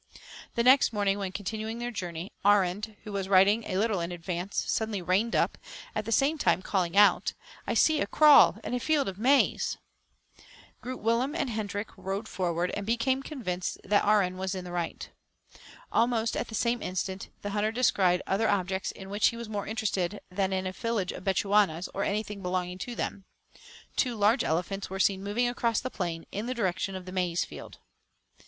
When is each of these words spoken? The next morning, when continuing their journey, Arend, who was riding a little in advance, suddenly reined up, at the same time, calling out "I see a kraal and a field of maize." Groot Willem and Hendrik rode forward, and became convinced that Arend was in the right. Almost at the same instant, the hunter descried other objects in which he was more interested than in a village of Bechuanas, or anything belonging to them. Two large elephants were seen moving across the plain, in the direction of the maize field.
The 0.55 0.63
next 0.63 0.91
morning, 0.91 1.19
when 1.19 1.31
continuing 1.31 1.77
their 1.77 1.91
journey, 1.91 2.31
Arend, 2.43 2.95
who 3.03 3.11
was 3.13 3.29
riding 3.29 3.65
a 3.65 3.77
little 3.77 3.99
in 3.99 4.11
advance, 4.11 4.63
suddenly 4.65 4.99
reined 4.99 5.35
up, 5.35 5.59
at 5.93 6.05
the 6.05 6.11
same 6.11 6.39
time, 6.39 6.63
calling 6.63 6.97
out 6.97 7.35
"I 7.67 7.75
see 7.75 8.01
a 8.01 8.07
kraal 8.07 8.57
and 8.63 8.73
a 8.73 8.79
field 8.79 9.07
of 9.07 9.19
maize." 9.19 9.77
Groot 10.81 11.01
Willem 11.01 11.35
and 11.35 11.51
Hendrik 11.51 11.89
rode 11.95 12.27
forward, 12.27 12.71
and 12.71 12.83
became 12.83 13.21
convinced 13.21 13.77
that 13.83 14.03
Arend 14.03 14.39
was 14.39 14.55
in 14.55 14.63
the 14.65 14.71
right. 14.71 15.07
Almost 15.91 16.35
at 16.35 16.47
the 16.47 16.55
same 16.55 16.81
instant, 16.81 17.29
the 17.43 17.51
hunter 17.51 17.71
descried 17.71 18.23
other 18.25 18.49
objects 18.49 18.91
in 18.91 19.11
which 19.11 19.27
he 19.27 19.37
was 19.37 19.49
more 19.49 19.67
interested 19.67 20.19
than 20.31 20.51
in 20.51 20.65
a 20.65 20.71
village 20.71 21.11
of 21.11 21.23
Bechuanas, 21.23 21.87
or 21.93 22.03
anything 22.03 22.41
belonging 22.41 22.79
to 22.79 22.95
them. 22.95 23.25
Two 23.95 24.15
large 24.15 24.43
elephants 24.43 24.89
were 24.89 24.99
seen 24.99 25.21
moving 25.23 25.47
across 25.47 25.79
the 25.79 25.91
plain, 25.91 26.25
in 26.31 26.47
the 26.47 26.55
direction 26.55 26.95
of 26.95 27.05
the 27.05 27.11
maize 27.11 27.45
field. 27.45 27.77